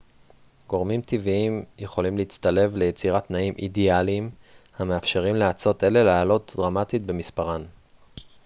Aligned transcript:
גורמים 0.67 1.01
טבעיים 1.01 1.65
יכולים 1.77 2.17
להצטלב 2.17 2.75
ליצירת 2.75 3.27
תנאים 3.27 3.53
אידאליים 3.59 4.29
המאפשרים 4.79 5.35
לאצות 5.35 5.83
אלה 5.83 6.03
לעלות 6.03 6.53
דרמטית 6.57 7.05
במספרן 7.05 7.63